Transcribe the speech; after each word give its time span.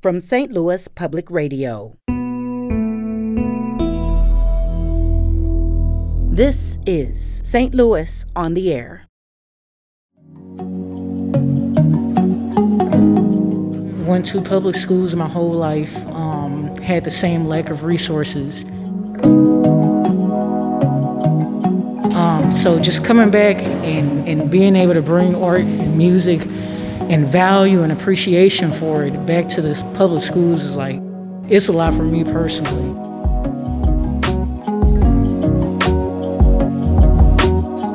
from 0.00 0.20
St. 0.20 0.50
Louis 0.50 0.88
Public 0.88 1.30
Radio. 1.30 1.96
This 6.32 6.78
is 6.86 7.42
St. 7.44 7.74
Louis 7.74 8.24
on 8.34 8.54
the 8.54 8.72
Air. 8.72 9.06
Went 14.06 14.24
to 14.26 14.40
public 14.40 14.74
schools 14.74 15.14
my 15.14 15.28
whole 15.28 15.52
life, 15.52 15.94
um, 16.06 16.74
had 16.76 17.04
the 17.04 17.10
same 17.10 17.44
lack 17.44 17.68
of 17.68 17.84
resources. 17.84 18.64
Um, 22.14 22.50
so 22.52 22.80
just 22.80 23.04
coming 23.04 23.30
back 23.30 23.58
and, 23.58 24.26
and 24.26 24.50
being 24.50 24.76
able 24.76 24.94
to 24.94 25.02
bring 25.02 25.34
art 25.34 25.60
and 25.60 25.98
music 25.98 26.40
and 27.10 27.26
value 27.26 27.82
and 27.82 27.90
appreciation 27.90 28.72
for 28.72 29.02
it 29.02 29.26
back 29.26 29.48
to 29.48 29.60
the 29.60 29.74
public 29.96 30.22
schools 30.22 30.62
is 30.62 30.76
like, 30.76 31.00
it's 31.48 31.66
a 31.66 31.72
lot 31.72 31.92
for 31.92 32.04
me 32.04 32.22
personally. 32.22 32.88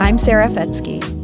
I'm 0.01 0.17
Sarah 0.17 0.49
Fenske. 0.49 1.14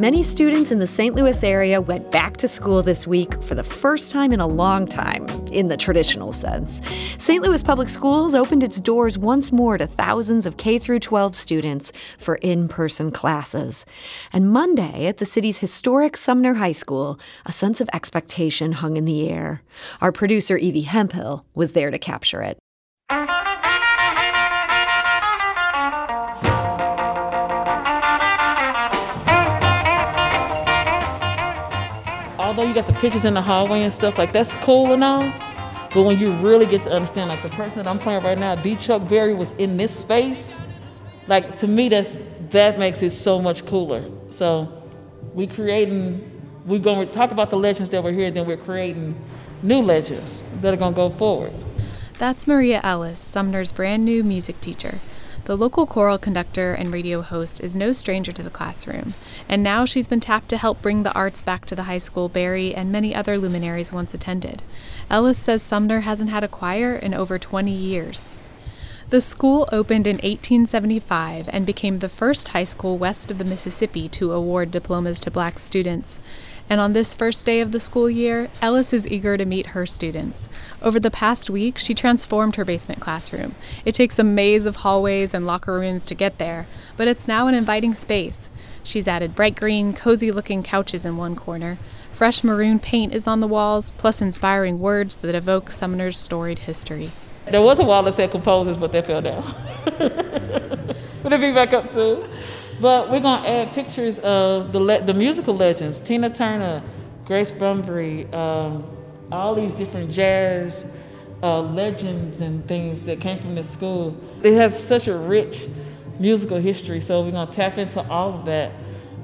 Many 0.00 0.22
students 0.22 0.72
in 0.72 0.78
the 0.78 0.86
St. 0.86 1.14
Louis 1.14 1.44
area 1.44 1.78
went 1.78 2.10
back 2.10 2.38
to 2.38 2.48
school 2.48 2.82
this 2.82 3.06
week 3.06 3.42
for 3.42 3.54
the 3.54 3.62
first 3.62 4.10
time 4.10 4.32
in 4.32 4.40
a 4.40 4.46
long 4.46 4.86
time, 4.86 5.26
in 5.52 5.68
the 5.68 5.76
traditional 5.76 6.32
sense. 6.32 6.80
St. 7.18 7.42
Louis 7.42 7.62
Public 7.62 7.86
Schools 7.90 8.34
opened 8.34 8.62
its 8.62 8.80
doors 8.80 9.18
once 9.18 9.52
more 9.52 9.76
to 9.76 9.86
thousands 9.86 10.46
of 10.46 10.56
K 10.56 10.78
12 10.78 11.36
students 11.36 11.92
for 12.16 12.36
in-person 12.36 13.10
classes. 13.10 13.84
And 14.32 14.50
Monday 14.50 15.06
at 15.06 15.18
the 15.18 15.26
city's 15.26 15.58
historic 15.58 16.16
Sumner 16.16 16.54
High 16.54 16.72
School, 16.72 17.20
a 17.44 17.52
sense 17.52 17.82
of 17.82 17.90
expectation 17.92 18.72
hung 18.72 18.96
in 18.96 19.04
the 19.04 19.28
air. 19.28 19.60
Our 20.00 20.12
producer 20.12 20.56
Evie 20.56 20.80
Hemphill 20.80 21.44
was 21.54 21.74
there 21.74 21.90
to 21.90 21.98
capture 21.98 22.40
it. 22.40 22.58
Although 32.50 32.64
you 32.64 32.74
got 32.74 32.88
the 32.88 32.92
pictures 32.94 33.24
in 33.24 33.34
the 33.34 33.40
hallway 33.40 33.82
and 33.82 33.92
stuff, 33.92 34.18
like 34.18 34.32
that's 34.32 34.52
cool 34.56 34.92
and 34.92 35.04
all. 35.04 35.22
But 35.94 36.02
when 36.02 36.18
you 36.18 36.32
really 36.38 36.66
get 36.66 36.82
to 36.82 36.90
understand, 36.90 37.28
like 37.28 37.44
the 37.44 37.48
person 37.50 37.78
that 37.78 37.86
I'm 37.86 38.00
playing 38.00 38.24
right 38.24 38.36
now, 38.36 38.56
D. 38.56 38.74
Chuck 38.74 39.08
Berry 39.08 39.34
was 39.34 39.52
in 39.52 39.76
this 39.76 39.96
space. 39.96 40.52
Like 41.28 41.54
to 41.58 41.68
me, 41.68 41.88
that's 41.88 42.18
that 42.48 42.76
makes 42.76 43.02
it 43.02 43.10
so 43.10 43.40
much 43.40 43.64
cooler. 43.66 44.04
So 44.30 44.82
we 45.32 45.46
creating, 45.46 46.28
we're 46.66 46.80
gonna 46.80 47.06
talk 47.06 47.30
about 47.30 47.50
the 47.50 47.56
legends 47.56 47.88
that 47.90 48.02
were 48.02 48.10
here, 48.10 48.32
then 48.32 48.46
we're 48.46 48.56
creating 48.56 49.14
new 49.62 49.80
legends 49.80 50.42
that 50.60 50.74
are 50.74 50.76
gonna 50.76 50.96
go 50.96 51.08
forward. 51.08 51.52
That's 52.18 52.48
Maria 52.48 52.80
Ellis, 52.82 53.20
Sumner's 53.20 53.70
brand 53.70 54.04
new 54.04 54.24
music 54.24 54.60
teacher. 54.60 54.98
The 55.44 55.56
local 55.56 55.86
choral 55.86 56.18
conductor 56.18 56.74
and 56.74 56.92
radio 56.92 57.22
host 57.22 57.60
is 57.60 57.74
no 57.74 57.92
stranger 57.92 58.30
to 58.30 58.42
the 58.42 58.50
classroom, 58.50 59.14
and 59.48 59.62
now 59.62 59.84
she's 59.84 60.06
been 60.06 60.20
tapped 60.20 60.48
to 60.50 60.58
help 60.58 60.82
bring 60.82 61.02
the 61.02 61.12
arts 61.14 61.40
back 61.42 61.66
to 61.66 61.74
the 61.74 61.84
high 61.84 61.98
school 61.98 62.28
Berry 62.28 62.74
and 62.74 62.92
many 62.92 63.14
other 63.14 63.38
luminaries 63.38 63.92
once 63.92 64.14
attended. 64.14 64.62
Ellis 65.10 65.38
says 65.38 65.62
Sumner 65.62 66.00
hasn't 66.00 66.30
had 66.30 66.44
a 66.44 66.48
choir 66.48 66.94
in 66.94 67.14
over 67.14 67.38
20 67.38 67.72
years. 67.72 68.26
The 69.10 69.20
school 69.20 69.68
opened 69.72 70.06
in 70.06 70.18
1875 70.18 71.48
and 71.52 71.66
became 71.66 71.98
the 71.98 72.08
first 72.08 72.50
high 72.50 72.62
school 72.62 72.96
west 72.96 73.32
of 73.32 73.38
the 73.38 73.44
Mississippi 73.44 74.08
to 74.10 74.30
award 74.30 74.70
diplomas 74.70 75.18
to 75.20 75.32
black 75.32 75.58
students. 75.58 76.20
And 76.68 76.80
on 76.80 76.92
this 76.92 77.12
first 77.12 77.44
day 77.44 77.60
of 77.60 77.72
the 77.72 77.80
school 77.80 78.08
year, 78.08 78.48
Ellis 78.62 78.92
is 78.92 79.08
eager 79.08 79.36
to 79.36 79.44
meet 79.44 79.74
her 79.74 79.84
students. 79.84 80.48
Over 80.80 81.00
the 81.00 81.10
past 81.10 81.50
week, 81.50 81.76
she 81.76 81.92
transformed 81.92 82.54
her 82.54 82.64
basement 82.64 83.00
classroom. 83.00 83.56
It 83.84 83.96
takes 83.96 84.16
a 84.20 84.22
maze 84.22 84.64
of 84.64 84.76
hallways 84.76 85.34
and 85.34 85.44
locker 85.44 85.74
rooms 85.74 86.04
to 86.04 86.14
get 86.14 86.38
there, 86.38 86.68
but 86.96 87.08
it's 87.08 87.26
now 87.26 87.48
an 87.48 87.54
inviting 87.54 87.96
space. 87.96 88.48
She's 88.84 89.08
added 89.08 89.34
bright 89.34 89.56
green, 89.56 89.92
cozy 89.92 90.30
looking 90.30 90.62
couches 90.62 91.04
in 91.04 91.16
one 91.16 91.34
corner. 91.34 91.78
Fresh 92.12 92.44
maroon 92.44 92.78
paint 92.78 93.12
is 93.12 93.26
on 93.26 93.40
the 93.40 93.48
walls, 93.48 93.90
plus 93.98 94.22
inspiring 94.22 94.78
words 94.78 95.16
that 95.16 95.34
evoke 95.34 95.72
Sumner's 95.72 96.16
storied 96.16 96.60
history. 96.60 97.10
There 97.46 97.62
was 97.62 97.78
a 97.80 97.84
wall 97.84 98.02
that 98.02 98.12
said 98.12 98.30
composers, 98.30 98.76
but 98.76 98.92
they 98.92 99.00
fell 99.00 99.22
down. 99.22 99.42
but 99.84 100.96
it'll 101.24 101.38
be 101.38 101.52
back 101.52 101.72
up 101.72 101.86
soon. 101.86 102.28
But 102.80 103.10
we're 103.10 103.20
gonna 103.20 103.46
add 103.46 103.72
pictures 103.72 104.18
of 104.20 104.72
the 104.72 104.80
le- 104.80 105.02
the 105.02 105.14
musical 105.14 105.54
legends: 105.54 105.98
Tina 105.98 106.30
Turner, 106.30 106.82
Grace 107.24 107.50
Bumbry, 107.50 108.32
um, 108.34 108.84
all 109.30 109.54
these 109.54 109.72
different 109.72 110.10
jazz 110.10 110.86
uh, 111.42 111.60
legends 111.60 112.40
and 112.40 112.66
things 112.66 113.02
that 113.02 113.20
came 113.20 113.38
from 113.38 113.54
this 113.54 113.68
school. 113.68 114.16
It 114.42 114.54
has 114.54 114.82
such 114.82 115.08
a 115.08 115.16
rich 115.16 115.66
musical 116.18 116.58
history, 116.58 117.00
so 117.00 117.22
we're 117.22 117.32
gonna 117.32 117.50
tap 117.50 117.78
into 117.78 118.02
all 118.08 118.34
of 118.34 118.44
that. 118.46 118.72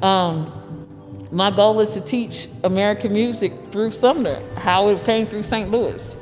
Um, 0.03 0.53
my 1.33 1.51
goal 1.51 1.81
is 1.81 1.93
to 1.93 2.01
teach 2.01 2.49
American 2.63 3.13
music 3.13 3.53
through 3.73 3.91
Sumner, 3.91 4.41
how 4.57 4.89
it 4.89 5.03
came 5.05 5.27
through 5.27 5.43
St. 5.43 5.71
Louis. 5.71 6.17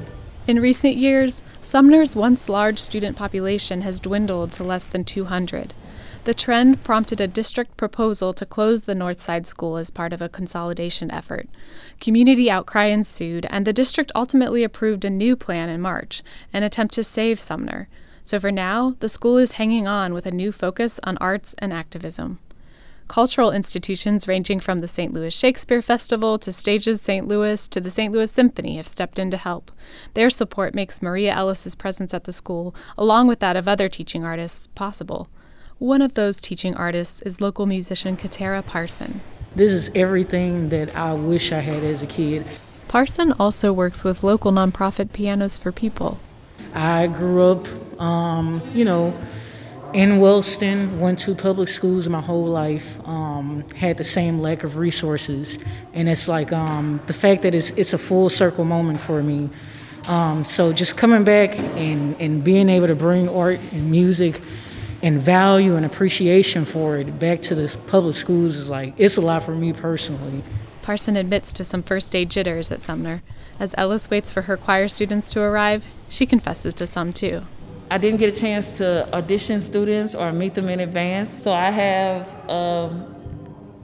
In 0.47 0.61
recent 0.61 0.97
years, 0.97 1.43
Sumner's 1.65 2.15
once 2.15 2.51
large 2.51 2.79
student 2.79 3.17
population 3.17 3.81
has 3.81 3.99
dwindled 3.99 4.53
to 4.53 4.63
less 4.63 4.87
than 4.87 5.03
200. 5.03 5.73
The 6.25 6.35
trend 6.35 6.85
prompted 6.85 7.23
a 7.23 7.27
district 7.27 7.79
proposal 7.79 8.35
to 8.35 8.45
close 8.45 8.83
the 8.83 8.93
Northside 8.93 9.47
School 9.47 9.79
as 9.79 9.89
part 9.89 10.13
of 10.13 10.21
a 10.21 10.29
consolidation 10.29 11.11
effort. 11.11 11.49
Community 12.01 12.51
outcry 12.51 12.89
ensued, 12.89 13.47
and 13.49 13.67
the 13.67 13.73
district 13.73 14.13
ultimately 14.15 14.63
approved 14.63 15.07
a 15.07 15.11
new 15.11 15.37
plan 15.37 15.71
in 15.71 15.81
March, 15.81 16.23
an 16.53 16.63
attempt 16.63 16.93
to 16.95 17.03
save 17.03 17.41
Sumner. 17.41 17.89
So 18.27 18.39
for 18.39 18.53
now, 18.53 18.97
the 19.01 19.09
school 19.09 19.39
is 19.39 19.53
hanging 19.53 19.87
on 19.87 20.13
with 20.13 20.27
a 20.27 20.31
new 20.31 20.53
focus 20.53 21.01
on 21.03 21.17
arts 21.17 21.55
and 21.59 21.73
activism. 21.73 22.41
Cultural 23.09 23.51
institutions 23.51 24.27
ranging 24.27 24.61
from 24.61 24.79
the 24.79 24.89
St. 24.89 25.13
Louis 25.13 25.35
Shakespeare 25.35 25.83
Festival 25.83 26.39
to 26.39 26.51
Stages 26.51 27.03
St. 27.03 27.29
Louis 27.29 27.69
to 27.69 27.81
the 27.81 27.91
St. 27.91 28.13
Louis 28.13 28.33
Symphony 28.33 28.77
have 28.77 28.89
stepped 28.89 29.19
in 29.19 29.31
to 29.31 29.37
help. 29.37 29.71
Their 30.15 30.31
support 30.31 30.75
makes 30.75 31.03
Maria 31.03 31.35
Ellis's 31.35 31.75
presence 31.75 32.15
at 32.15 32.25
the 32.25 32.33
school, 32.33 32.75
along 32.97 33.27
with 33.27 33.41
that 33.41 33.57
of 33.57 33.69
other 33.69 33.91
teaching 33.91 34.25
artists, 34.25 34.69
possible. 34.69 35.29
One 35.79 36.01
of 36.01 36.15
those 36.15 36.39
teaching 36.41 36.75
artists 36.77 37.21
is 37.23 37.43
local 37.43 37.67
musician 37.67 38.17
Katera 38.17 38.65
Parson. 38.65 39.21
This 39.55 39.71
is 39.71 39.91
everything 39.95 40.71
that 40.71 40.97
I 40.97 41.13
wish 41.13 41.53
I 41.53 41.61
had 41.61 41.85
as 41.85 42.03
a 42.03 42.07
kid. 42.07 42.47
Parson 42.89 43.33
also 43.39 43.73
works 43.73 44.03
with 44.03 44.25
local 44.25 44.51
nonprofit 44.51 45.13
Pianos 45.13 45.59
for 45.59 45.73
People. 45.73 46.19
I 46.75 47.09
grew 47.09 47.53
up, 47.53 48.01
um, 48.01 48.63
you 48.75 48.85
know, 48.85 49.15
in 49.95 50.19
Wellston, 50.19 50.99
went 50.99 51.21
to 51.21 51.35
public 51.37 51.69
schools 51.69 52.09
my 52.09 52.21
whole 52.21 52.47
life, 52.47 52.99
um, 53.07 53.65
had 53.77 53.97
the 53.97 54.05
same 54.05 54.41
lack 54.41 54.65
of 54.65 54.77
resources. 54.77 55.59
And 55.93 56.09
it's 56.09 56.27
like 56.27 56.53
um, 56.53 57.01
the 57.07 57.13
fact 57.13 57.43
that 57.43 57.55
it's, 57.55 57.71
it's 57.71 57.93
a 57.93 57.99
full 57.99 58.29
circle 58.29 58.65
moment 58.65 59.01
for 59.01 59.23
me. 59.23 59.51
Um, 60.09 60.45
so 60.45 60.73
just 60.73 60.97
coming 60.97 61.23
back 61.23 61.57
and, 61.77 62.21
and 62.21 62.43
being 62.43 62.69
able 62.69 62.89
to 62.89 62.97
bring 62.97 63.29
art 63.29 63.61
and 63.73 63.91
music 63.91 64.41
and 65.01 65.21
value 65.21 65.77
and 65.77 65.87
appreciation 65.87 66.65
for 66.65 66.99
it 66.99 67.19
back 67.19 67.41
to 67.43 67.55
the 67.55 67.75
public 67.87 68.15
schools 68.15 68.57
is 68.57 68.69
like 68.69 68.95
it's 68.99 69.17
a 69.17 69.21
lot 69.21 69.45
for 69.45 69.55
me 69.55 69.73
personally. 69.73 70.43
Parson 70.83 71.17
admits 71.17 71.53
to 71.53 71.65
some 71.65 71.83
first 71.83 72.13
day 72.13 72.25
jitters 72.25 72.71
at 72.71 72.83
Sumner. 72.83 73.23
As 73.59 73.75
Ellis 73.79 74.11
waits 74.11 74.33
for 74.33 74.43
her 74.43 74.57
choir 74.57 74.89
students 74.89 75.31
to 75.31 75.41
arrive, 75.41 75.87
she 76.09 76.27
confesses 76.27 76.75
to 76.75 76.87
some 76.87 77.13
too. 77.13 77.45
I 77.95 77.99
didn't 77.99 78.19
get 78.19 78.37
a 78.37 78.41
chance 78.41 78.73
to 78.79 79.09
audition 79.15 79.61
students 79.61 80.17
or 80.17 80.33
meet 80.33 80.55
them 80.55 80.69
in 80.69 80.81
advance, 80.81 81.31
so 81.31 81.53
I 81.53 81.71
have 81.71 82.51
um, 82.51 83.07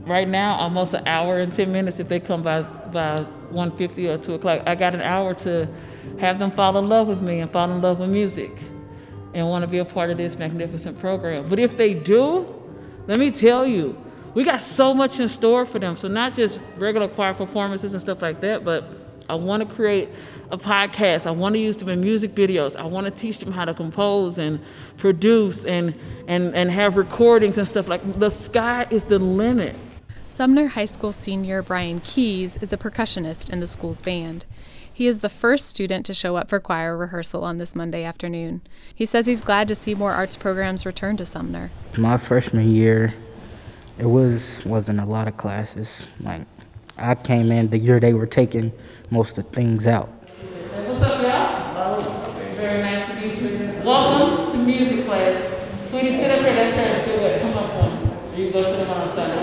right 0.01 0.27
now 0.27 0.55
almost 0.55 0.93
an 0.93 1.07
hour 1.07 1.39
and 1.39 1.53
10 1.53 1.71
minutes 1.71 2.01
if 2.01 2.09
they 2.09 2.19
come 2.19 2.43
by 2.43 2.63
by 2.63 3.25
1.50 3.53 4.13
or 4.13 4.17
2 4.17 4.33
o'clock. 4.33 4.63
I 4.67 4.75
got 4.75 4.95
an 4.95 5.01
hour 5.01 5.33
to 5.45 5.65
have 6.19 6.39
them 6.39 6.51
fall 6.51 6.77
in 6.77 6.89
love 6.89 7.07
with 7.07 7.21
me 7.21 7.39
and 7.39 7.49
fall 7.49 7.71
in 7.71 7.81
love 7.81 7.99
with 7.99 8.09
music 8.09 8.51
and 9.33 9.47
want 9.47 9.63
to 9.63 9.71
be 9.71 9.77
a 9.77 9.85
part 9.85 10.09
of 10.09 10.17
this 10.17 10.37
magnificent 10.37 10.99
program. 10.99 11.47
But 11.47 11.59
if 11.59 11.77
they 11.77 11.93
do, 11.93 12.45
let 13.07 13.17
me 13.17 13.31
tell 13.31 13.65
you, 13.65 13.95
we 14.33 14.43
got 14.43 14.61
so 14.61 14.93
much 14.93 15.21
in 15.21 15.29
store 15.29 15.63
for 15.63 15.79
them. 15.79 15.95
So 15.95 16.09
not 16.09 16.33
just 16.33 16.59
regular 16.75 17.07
choir 17.07 17.33
performances 17.33 17.93
and 17.93 18.01
stuff 18.01 18.21
like 18.21 18.41
that, 18.41 18.65
but 18.65 19.00
I 19.31 19.35
want 19.35 19.67
to 19.67 19.75
create 19.75 20.09
a 20.51 20.57
podcast. 20.57 21.25
I 21.25 21.31
want 21.31 21.55
to 21.55 21.59
use 21.59 21.77
them 21.77 21.87
in 21.87 22.01
music 22.01 22.33
videos. 22.33 22.75
I 22.75 22.83
want 22.83 23.05
to 23.05 23.11
teach 23.11 23.37
them 23.37 23.53
how 23.53 23.63
to 23.63 23.73
compose 23.73 24.37
and 24.37 24.59
produce 24.97 25.63
and 25.63 25.95
and 26.27 26.53
and 26.53 26.69
have 26.69 26.97
recordings 26.97 27.57
and 27.57 27.65
stuff 27.65 27.87
like 27.87 28.19
the 28.19 28.29
sky 28.29 28.87
is 28.91 29.05
the 29.05 29.19
limit. 29.19 29.75
Sumner 30.27 30.67
High 30.67 30.85
School 30.85 31.13
senior 31.13 31.61
Brian 31.61 31.99
Keys 32.01 32.57
is 32.57 32.73
a 32.73 32.77
percussionist 32.77 33.49
in 33.49 33.61
the 33.61 33.67
school's 33.67 34.01
band. 34.01 34.45
He 34.93 35.07
is 35.07 35.21
the 35.21 35.29
first 35.29 35.67
student 35.69 36.05
to 36.07 36.13
show 36.13 36.35
up 36.35 36.49
for 36.49 36.59
choir 36.59 36.97
rehearsal 36.97 37.45
on 37.45 37.57
this 37.57 37.73
Monday 37.73 38.03
afternoon. 38.03 38.61
He 38.93 39.05
says 39.05 39.25
he's 39.25 39.41
glad 39.41 39.69
to 39.69 39.75
see 39.75 39.95
more 39.95 40.11
arts 40.11 40.35
programs 40.35 40.85
return 40.85 41.15
to 41.17 41.25
Sumner. 41.25 41.71
My 41.97 42.17
freshman 42.17 42.69
year, 42.75 43.13
it 43.97 44.05
was 44.07 44.61
wasn't 44.65 44.99
a 44.99 45.05
lot 45.05 45.29
of 45.29 45.37
classes. 45.37 46.07
Like 46.19 46.41
I 47.01 47.15
came 47.15 47.51
in 47.51 47.69
the 47.69 47.79
year 47.79 47.99
they 47.99 48.13
were 48.13 48.27
taking 48.27 48.71
most 49.09 49.37
of 49.39 49.45
the 49.45 49.51
things 49.51 49.87
out. 49.87 50.09
Very 52.55 52.83
nice 52.83 53.07
to 53.07 53.15
meet 53.15 53.41
you. 53.41 53.81
Welcome 53.83 54.51
to 54.51 54.57
music 54.59 55.05
class. 55.07 55.89
Sweetie, 55.89 56.11
sit 56.11 56.29
up 56.29 56.45
here. 56.45 56.53
That 56.53 56.73
chair 56.75 56.95
is 56.95 57.01
still 57.01 57.21
wet. 57.23 57.41
Come 57.41 57.57
up 57.57 57.73
one. 57.73 58.39
You 58.39 58.51
go 58.51 58.63
to 58.63 58.77
the 58.77 58.85
one 58.85 59.09
side. 59.15 59.41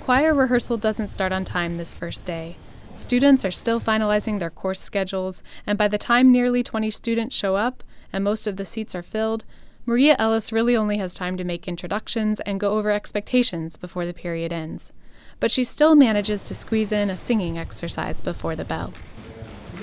Choir 0.00 0.34
rehearsal 0.34 0.78
doesn't 0.78 1.08
start 1.08 1.30
on 1.32 1.44
time 1.44 1.76
this 1.76 1.94
first 1.94 2.26
day. 2.26 2.56
Students 2.92 3.44
are 3.44 3.52
still 3.52 3.80
finalizing 3.80 4.40
their 4.40 4.50
course 4.50 4.80
schedules, 4.80 5.44
and 5.64 5.78
by 5.78 5.86
the 5.86 5.98
time 5.98 6.32
nearly 6.32 6.64
20 6.64 6.90
students 6.90 7.36
show 7.36 7.54
up 7.54 7.84
and 8.12 8.24
most 8.24 8.48
of 8.48 8.56
the 8.56 8.66
seats 8.66 8.96
are 8.96 9.02
filled, 9.02 9.44
Maria 9.86 10.16
Ellis 10.18 10.50
really 10.50 10.74
only 10.74 10.98
has 10.98 11.14
time 11.14 11.36
to 11.36 11.44
make 11.44 11.68
introductions 11.68 12.40
and 12.40 12.58
go 12.58 12.72
over 12.72 12.90
expectations 12.90 13.76
before 13.76 14.04
the 14.04 14.12
period 14.12 14.52
ends. 14.52 14.92
But 15.40 15.50
she 15.50 15.64
still 15.64 15.94
manages 15.94 16.42
to 16.44 16.54
squeeze 16.54 16.90
in 16.92 17.10
a 17.10 17.16
singing 17.16 17.58
exercise 17.58 18.20
before 18.20 18.56
the 18.56 18.64
bell. 18.64 18.92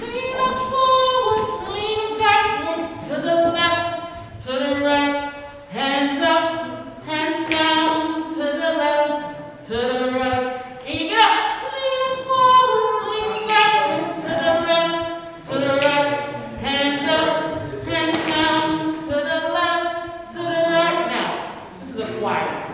Lean 0.01 0.33
forward, 0.33 1.69
lean 1.73 2.19
backwards, 2.19 2.89
to 3.07 3.15
the 3.15 3.35
left, 3.53 4.41
to 4.47 4.51
the 4.51 4.85
right, 4.85 5.33
hands 5.69 6.21
up, 6.25 7.03
hands 7.05 7.49
down, 7.49 8.29
to 8.33 8.39
the 8.39 8.73
left, 8.77 9.63
to 9.67 9.73
the 9.73 10.11
right. 10.19 10.61
And 10.85 10.99
you 10.99 11.07
get 11.09 11.19
up. 11.19 11.63
Lean 11.71 12.25
forward, 12.25 13.11
lean 13.11 13.47
backwards, 13.47 14.23
to 14.23 14.27
the 14.27 14.53
left, 14.67 15.47
to 15.47 15.53
the 15.57 15.75
right, 15.87 16.19
hands 16.59 17.09
up, 17.09 17.83
hands 17.85 18.29
down, 18.29 18.83
to 18.83 19.09
the 19.09 19.39
left, 19.53 20.31
to 20.33 20.37
the 20.37 20.43
right. 20.43 21.07
Now, 21.07 21.63
this 21.79 21.91
is 21.95 21.99
a 22.01 22.19
choir, 22.19 22.73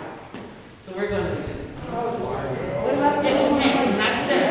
so 0.81 0.93
we're 0.97 1.09
going 1.09 1.25
to 1.27 1.35
sing. 1.35 1.57
Yes, 3.23 3.37
you 3.43 3.61
can, 3.61 3.97
not 3.97 4.13
today. 4.23 4.49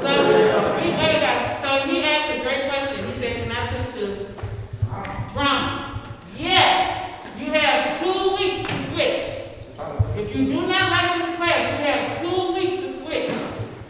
So, 0.00 0.78
he, 0.80 0.90
wait, 0.90 1.20
guys, 1.20 1.62
so 1.62 1.68
he 1.88 2.02
asked 2.04 2.38
a 2.38 2.42
great 2.42 2.68
question. 2.68 3.06
He 3.06 3.12
said, 3.18 3.36
can 3.36 3.50
I 3.52 3.66
switch 3.66 3.94
to 3.94 4.26
drama? 5.32 6.02
Yes, 6.36 7.10
you 7.38 7.46
have 7.52 7.98
two 7.98 8.34
weeks 8.36 8.68
to 8.68 8.76
switch. 8.76 9.24
If 10.18 10.36
you 10.36 10.46
do 10.46 10.66
not 10.66 10.90
like 10.90 11.22
this 11.24 11.36
class, 11.36 11.62
you 11.70 11.84
have 11.86 12.20
two 12.20 12.52
weeks 12.54 12.82
to 12.82 12.88
switch. 12.88 13.30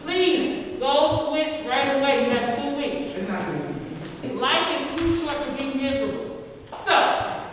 Please, 0.03 0.79
go 0.79 1.07
switch 1.09 1.65
right 1.67 1.89
away. 1.97 2.25
You 2.25 2.29
have 2.37 2.55
two 2.55 2.75
weeks. 2.77 3.01
Life 4.39 4.79
is 4.79 4.95
too 4.95 5.15
short 5.17 5.37
to 5.45 5.51
be 5.63 5.81
miserable. 5.81 6.37
So, 6.77 6.95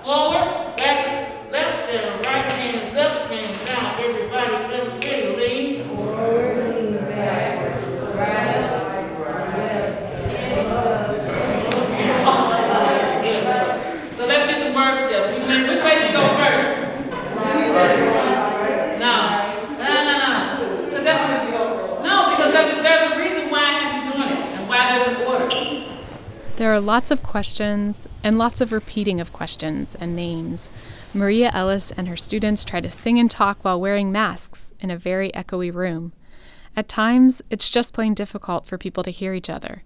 forward, 0.04 0.76
backwards, 0.76 1.52
left 1.52 1.90
and 1.90 2.26
right, 2.26 2.52
hands 2.52 2.96
up, 2.96 3.28
hands 3.30 3.58
down. 3.66 4.00
Everybody, 4.00 4.50
come 4.68 5.00
in, 5.02 5.36
lean. 5.36 5.80
So 13.30 14.26
let's 14.26 14.46
get 14.50 14.58
some 14.62 14.74
bird 14.74 14.94
steps. 14.94 15.38
You 15.38 15.44
think- 15.44 15.68
Which 15.68 15.82
way 15.84 15.94
do 16.00 16.06
we 16.08 16.12
go 16.12 16.24
first? 16.40 16.80
No. 18.98 19.14
No, 19.78 19.90
no, 20.08 20.14
no. 20.18 20.90
'Cause 20.90 21.04
that- 21.04 22.02
No, 22.02 22.30
because 22.30 22.52
there's 22.52 22.78
a, 22.78 22.82
there's 22.82 23.12
a 23.12 23.18
reason 23.18 23.50
why 23.50 23.60
I 23.60 23.72
have 23.80 24.04
you 24.04 24.12
doing 24.12 24.28
it 24.32 24.58
and 24.58 24.68
why 24.68 24.98
there's 24.98 25.06
an 25.16 25.26
order. 25.26 25.48
There 26.70 26.76
are 26.76 26.80
lots 26.80 27.10
of 27.10 27.24
questions 27.24 28.06
and 28.22 28.38
lots 28.38 28.60
of 28.60 28.70
repeating 28.70 29.20
of 29.20 29.32
questions 29.32 29.96
and 29.96 30.14
names. 30.14 30.70
Maria 31.12 31.50
Ellis 31.52 31.90
and 31.90 32.06
her 32.06 32.16
students 32.16 32.64
try 32.64 32.80
to 32.80 32.88
sing 32.88 33.18
and 33.18 33.28
talk 33.28 33.58
while 33.64 33.80
wearing 33.80 34.12
masks 34.12 34.70
in 34.78 34.88
a 34.88 34.96
very 34.96 35.32
echoey 35.32 35.74
room. 35.74 36.12
At 36.76 36.88
times, 36.88 37.42
it's 37.50 37.70
just 37.70 37.92
plain 37.92 38.14
difficult 38.14 38.66
for 38.66 38.78
people 38.78 39.02
to 39.02 39.10
hear 39.10 39.34
each 39.34 39.50
other. 39.50 39.82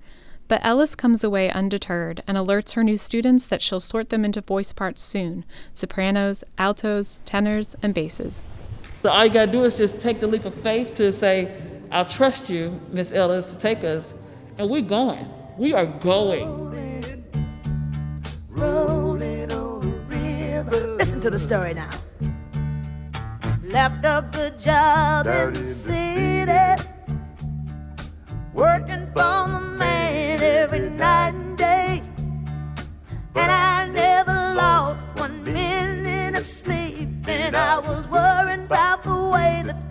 But 0.47 0.61
Ellis 0.63 0.95
comes 0.95 1.25
away 1.25 1.51
undeterred 1.51 2.23
and 2.27 2.37
alerts 2.37 2.75
her 2.75 2.85
new 2.85 2.99
students 2.99 3.47
that 3.47 3.63
she'll 3.63 3.81
sort 3.81 4.11
them 4.11 4.23
into 4.23 4.43
voice 4.43 4.75
parts 4.75 5.01
soon 5.01 5.47
sopranos, 5.73 6.45
altos, 6.59 7.23
tenors, 7.25 7.75
and 7.83 7.95
basses. 7.95 8.43
All 9.07 9.25
you 9.25 9.33
gotta 9.33 9.51
do 9.51 9.65
is 9.65 9.79
just 9.79 10.03
take 10.03 10.21
the 10.21 10.27
leap 10.27 10.45
of 10.45 10.53
faith 10.53 10.93
to 10.97 11.11
say, 11.13 11.51
I'll 11.91 12.05
trust 12.05 12.51
you, 12.51 12.79
Miss 12.91 13.11
Ellis, 13.11 13.47
to 13.47 13.57
take 13.57 13.85
us. 13.85 14.13
And 14.59 14.69
we're 14.69 14.83
going. 14.83 15.27
We 15.57 15.73
are 15.73 15.87
going. 15.87 16.64
To 21.25 21.31
the 21.31 21.39
story 21.39 21.73
now. 21.73 21.89
Left 23.63 24.05
a 24.05 24.29
good 24.31 24.59
job 24.59 25.27
in 25.27 25.55
the 25.55 25.65
city, 25.65 26.83
working 28.53 29.07
for 29.17 29.49
the 29.49 29.75
man 29.79 30.43
every 30.43 30.91
night 30.91 31.33
and 31.33 31.57
day. 31.57 32.03
And 33.37 33.51
I 33.51 33.89
never 33.89 34.35
lost 34.55 35.07
one 35.17 35.43
minute 35.43 36.39
of 36.39 36.45
sleep, 36.45 37.09
and 37.27 37.57
I 37.57 37.79
was 37.79 38.07
worried 38.07 38.67
about 38.67 39.05
the 39.05 39.15
way 39.15 39.63
that 39.65 39.89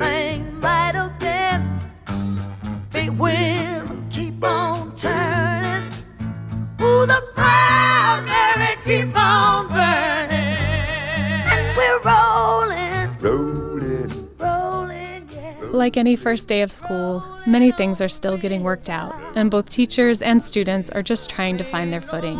Like 15.74 15.98
any 15.98 16.16
first 16.16 16.48
day 16.48 16.62
of 16.62 16.72
school, 16.72 17.24
many 17.48 17.72
things 17.72 18.00
are 18.00 18.08
still 18.08 18.38
getting 18.38 18.62
worked 18.62 18.92
out, 18.92 19.16
and 19.36 19.50
both 19.50 19.70
teachers 19.70 20.22
and 20.22 20.44
students 20.44 20.92
are 20.92 21.02
just 21.02 21.32
trying 21.32 21.58
to 21.58 21.64
find 21.64 21.92
their 21.92 22.00
footing. 22.00 22.40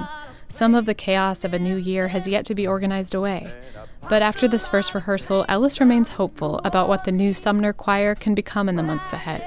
Some 0.50 0.76
of 0.76 0.86
the 0.86 0.94
chaos 0.94 1.44
of 1.44 1.52
a 1.52 1.58
new 1.58 1.76
year 1.76 2.10
has 2.10 2.28
yet 2.28 2.46
to 2.46 2.54
be 2.54 2.68
organized 2.68 3.16
away. 3.16 3.52
But 4.08 4.22
after 4.22 4.48
this 4.48 4.68
first 4.68 4.94
rehearsal, 4.94 5.46
Ellis 5.50 5.80
remains 5.80 6.10
hopeful 6.10 6.62
about 6.64 6.88
what 6.88 7.06
the 7.06 7.12
new 7.12 7.34
Sumner 7.34 7.74
Choir 7.74 8.14
can 8.14 8.36
become 8.36 8.70
in 8.70 8.76
the 8.76 8.84
months 8.84 9.12
ahead. 9.14 9.44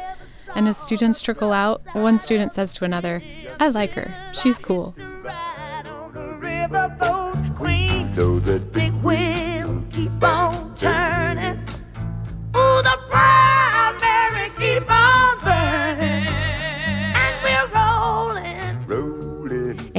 And 0.57 0.67
as 0.67 0.77
students 0.77 1.21
trickle 1.21 1.53
out, 1.53 1.81
one 1.93 2.19
student 2.19 2.51
says 2.51 2.75
to 2.75 2.85
another, 2.85 3.23
I 3.61 3.69
like 3.69 3.93
her. 3.93 4.13
She's 4.35 4.59
cool. 4.59 4.97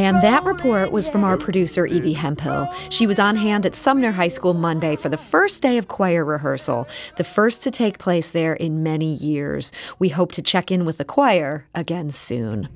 And 0.07 0.23
that 0.23 0.45
report 0.45 0.93
was 0.93 1.09
from 1.09 1.25
our 1.25 1.35
producer, 1.35 1.85
Evie 1.85 2.13
Hemphill. 2.13 2.73
She 2.89 3.05
was 3.05 3.19
on 3.19 3.35
hand 3.35 3.65
at 3.65 3.75
Sumner 3.75 4.13
High 4.13 4.29
School 4.29 4.53
Monday 4.53 4.95
for 4.95 5.09
the 5.09 5.17
first 5.17 5.61
day 5.61 5.77
of 5.77 5.89
choir 5.89 6.23
rehearsal, 6.23 6.87
the 7.17 7.25
first 7.25 7.61
to 7.63 7.71
take 7.71 7.97
place 7.97 8.29
there 8.29 8.53
in 8.53 8.83
many 8.83 9.15
years. 9.15 9.69
We 9.99 10.07
hope 10.07 10.31
to 10.31 10.41
check 10.41 10.71
in 10.71 10.85
with 10.85 10.99
the 10.99 11.03
choir 11.03 11.67
again 11.75 12.11
soon. 12.11 12.69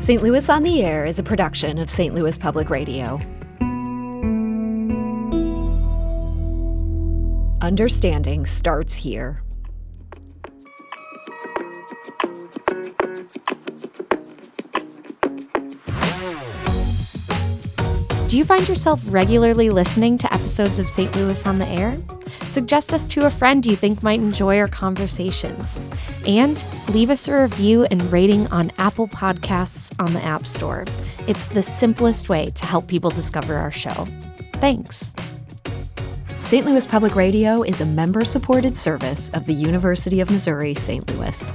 St. 0.00 0.22
Louis 0.22 0.48
on 0.48 0.62
the 0.62 0.82
Air 0.82 1.04
is 1.04 1.18
a 1.18 1.22
production 1.22 1.76
of 1.76 1.90
St. 1.90 2.14
Louis 2.14 2.38
Public 2.38 2.70
Radio. 2.70 3.20
Understanding 7.68 8.46
starts 8.46 8.94
here. 8.94 9.42
Do 18.26 18.38
you 18.38 18.44
find 18.46 18.66
yourself 18.66 19.02
regularly 19.12 19.68
listening 19.68 20.16
to 20.16 20.32
episodes 20.32 20.78
of 20.78 20.88
St. 20.88 21.14
Louis 21.16 21.46
on 21.46 21.58
the 21.58 21.68
Air? 21.68 21.94
Suggest 22.52 22.94
us 22.94 23.06
to 23.08 23.26
a 23.26 23.30
friend 23.30 23.66
you 23.66 23.76
think 23.76 24.02
might 24.02 24.20
enjoy 24.20 24.56
our 24.56 24.68
conversations. 24.68 25.78
And 26.26 26.64
leave 26.94 27.10
us 27.10 27.28
a 27.28 27.42
review 27.42 27.86
and 27.90 28.00
rating 28.10 28.50
on 28.50 28.72
Apple 28.78 29.08
Podcasts 29.08 29.94
on 29.98 30.14
the 30.14 30.24
App 30.24 30.46
Store. 30.46 30.86
It's 31.26 31.48
the 31.48 31.62
simplest 31.62 32.30
way 32.30 32.46
to 32.46 32.64
help 32.64 32.88
people 32.88 33.10
discover 33.10 33.56
our 33.56 33.70
show. 33.70 34.06
Thanks. 34.54 35.12
St. 36.48 36.64
Louis 36.64 36.86
Public 36.86 37.14
Radio 37.14 37.62
is 37.62 37.82
a 37.82 37.84
member 37.84 38.24
supported 38.24 38.74
service 38.74 39.28
of 39.34 39.44
the 39.44 39.52
University 39.52 40.18
of 40.20 40.30
Missouri 40.30 40.74
St. 40.74 41.06
Louis. 41.10 41.52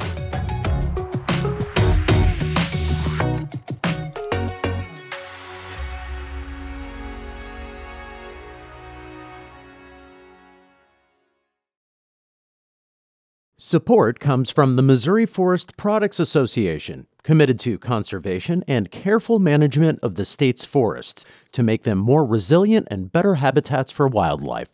Support 13.58 14.20
comes 14.20 14.52
from 14.52 14.76
the 14.76 14.84
Missouri 14.84 15.26
Forest 15.26 15.76
Products 15.78 16.20
Association, 16.20 17.08
committed 17.24 17.60
to 17.62 17.80
conservation 17.80 18.64
and 18.68 18.92
careful 18.92 19.40
management 19.40 19.98
of 20.04 20.14
the 20.14 20.26
state's 20.26 20.66
forests 20.66 21.26
to 21.54 21.64
make 21.64 21.82
them 21.82 21.98
more 21.98 22.24
resilient 22.24 22.88
and 22.92 23.12
better 23.12 23.36
habitats 23.36 23.92
for 23.92 24.08
wildlife. 24.08 24.68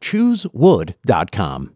ChooseWood.com. 0.00 1.66